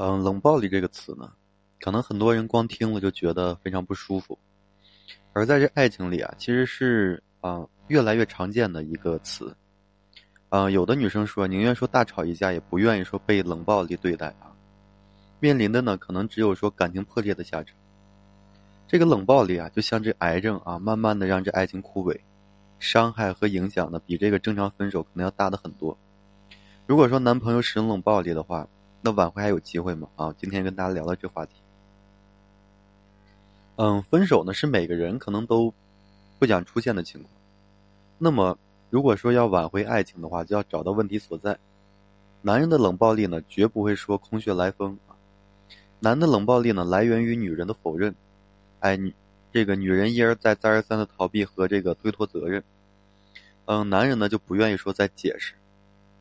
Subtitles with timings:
[0.00, 1.32] 嗯，冷暴力这个词呢，
[1.80, 4.38] 可能很多人光听了就觉得非常不舒服，
[5.32, 9.56] 而在这爱情里啊，其实是啊越来越常见的一个词。
[10.50, 14.54] 啊，有的女生说宁愿说大吵一架，也不愿意说被冷暴力对待啊。
[15.40, 17.76] 面临的呢，可能只有说感情破裂的下场。
[18.86, 22.16] 这个冷暴力啊，就像这癌症啊，慢慢的让这爱情枯萎，
[22.78, 25.98] 伤害和影响呢，比这个正常分手可能要大的很多。
[26.86, 28.68] 如果说男朋友使用冷暴力的话，
[29.00, 30.08] 那挽回还有机会吗？
[30.16, 31.52] 啊，今天跟大家聊聊这话题。
[33.76, 35.72] 嗯，分手呢是每个人可能都
[36.38, 37.32] 不想出现的情况。
[38.18, 38.58] 那么，
[38.90, 41.58] 如果说要挽回爱情的话，就要找到问题所在。
[42.42, 45.14] 男人的冷暴力呢，绝不会说空穴来风啊。
[46.00, 48.14] 男的冷暴力呢，来源于女人的否认。
[48.80, 49.14] 哎，女
[49.52, 52.64] 这个女人一而再再而三的逃避和这个推脱责任。
[53.66, 55.54] 嗯，男人呢就不愿意说再解释，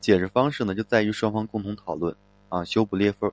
[0.00, 2.14] 解释方式呢就在于双方共同讨论。
[2.48, 3.30] 啊，修补裂缝，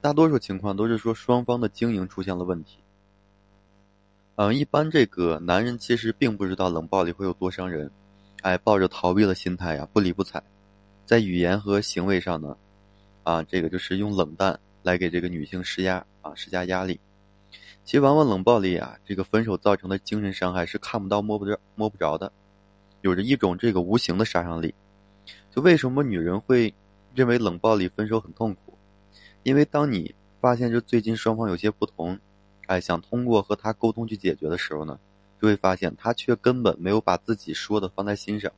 [0.00, 2.78] 大多数情况都是说双方的经营出现了问题。
[4.36, 7.90] 嗯，一般这个男人其实并不知道冷暴力会有多伤人，
[8.42, 10.42] 哎，抱着逃避的心态呀，不理不睬，
[11.04, 12.56] 在语言和行为上呢，
[13.24, 16.98] 啊，这个就是用冷淡来给这个女性施压啊，施加压力。
[17.84, 22.32] 其实往往冷暴力啊，这个分手造成的精神伤害是看不到摸不着摸不着的，
[23.02, 24.72] 有着一种这个无形的杀伤力。
[25.54, 26.72] 就为什么女人会？
[27.14, 28.78] 认为冷暴力分手很痛苦，
[29.42, 32.18] 因为当你发现这最近双方有些不同，
[32.66, 34.98] 哎，想通过和他沟通去解决的时候呢，
[35.40, 38.50] 就会发现他却根本没有把自己说的放在心上，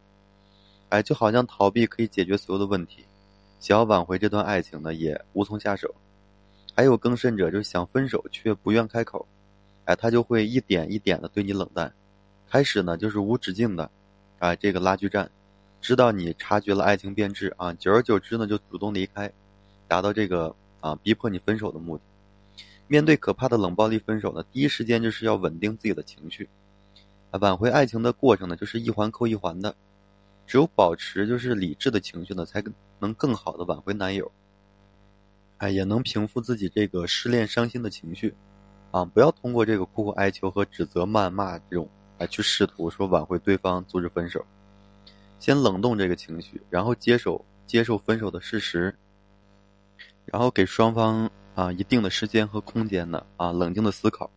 [0.91, 3.05] 哎，就好像逃避可以解决所有的问题，
[3.59, 5.95] 想要挽回这段爱情呢也无从下手，
[6.77, 9.27] 还有更甚者就是想分手却不愿开口，
[9.87, 11.93] 哎，他就会一点一点的对你冷淡，
[12.51, 13.91] 开始呢就是无止境的，
[14.39, 15.31] 哎，这个拉锯战。
[15.83, 19.33] 知道你察觉了爱情变质啊，久而久之呢，就主动离开，
[19.89, 22.05] 达到这个啊逼迫你分手的目的。
[22.87, 26.49] 面对可怕的冷暴力分手呢，第一时间就是要稳定自己的情绪，
[27.33, 29.75] 啊，挽回爱情的过程呢，就是一环扣一环的。
[30.47, 32.63] 只有保持就是理智的情绪呢，才
[33.01, 34.31] 能更好的挽回男友，
[35.59, 38.35] 哎，也能平复自己这个失恋伤心的情绪，
[38.93, 41.89] 啊，不要通过这个苦苦哀求和指责、谩骂这种
[42.19, 44.47] 来去试图说挽回对方，阻止分手。
[45.43, 48.95] 先冷冻这个情绪，然后接受接受分手的事实，
[50.25, 54.31] 然后给双方啊一定的时间和空间呢啊冷静的思考，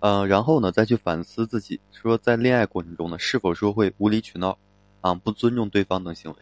[0.00, 4.58] 呃，然后呢再去反思自己，说在恋爱过程中呢是否说会无理取闹，
[5.02, 6.36] 啊不尊重对方等行为，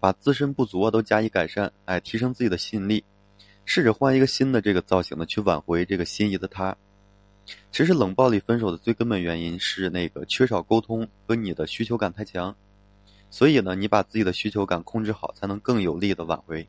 [0.00, 3.04] 把自身不足啊都加以改善，哎提升自己的吸引力，
[3.66, 6.74] 试着换一个新的这个造型呢去挽回这个心仪的他。
[7.70, 12.56] 其实冷暴力分手的最根本原因是那个缺少沟通和你的需求感太强。
[13.34, 16.68] 所以呢，你把自己的需求感控制好，才能更有力的挽回。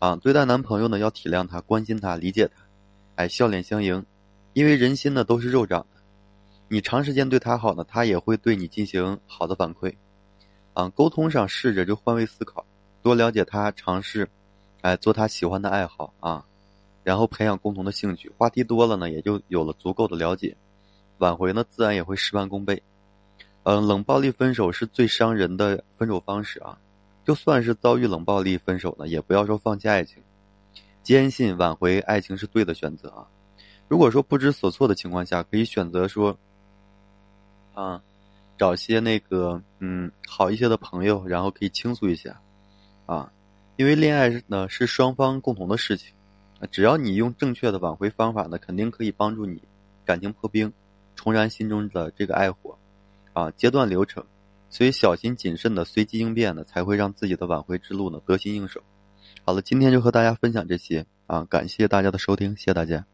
[0.00, 2.64] 啊，对待男朋友呢，要体谅他、关心他、理解他，
[3.14, 4.04] 哎，笑脸相迎，
[4.54, 6.02] 因为人心呢都是肉长的。
[6.66, 9.94] 你长时间对他好呢，他也会对你进行好的反馈。
[10.72, 12.66] 啊，沟通上试着就换位思考，
[13.00, 14.28] 多了解他，尝试，
[14.80, 16.44] 哎，做他喜欢的爱好啊，
[17.04, 20.56] 然后培养共同的兴趣，话题多了呢，也就有了足够的了解，
[21.18, 22.82] 挽回呢自然也会事半功倍。
[23.64, 26.78] 嗯，冷暴力分手是最伤人的分手方式啊！
[27.24, 30.22] 就算是遭遇冷暴力分手呢，也不要说放弃爱情，
[31.02, 33.26] 坚信挽回爱情是对的选择啊！
[33.88, 36.38] 如果说不知所措的情况下，可以选择说，
[37.72, 38.02] 啊，
[38.58, 42.38] 找些那个嗯好一些的朋友，然后可以倾诉一下，
[43.06, 43.32] 啊，
[43.76, 46.12] 因为恋爱呢是双方共同的事情，
[46.70, 49.62] 只要你用正确的挽回方法呢，肯定可以帮助你
[50.04, 50.70] 感情破冰，
[51.16, 52.76] 重燃心中的这个爱火。
[53.34, 54.24] 啊，阶段流程，
[54.70, 58.82] 所以小心谨慎的随机应变呢，才会让自己的挽回之路呢得心应手。
[59.44, 63.04] 好了，今天就和大家分享这些啊，感谢大家的收听，谢谢大家。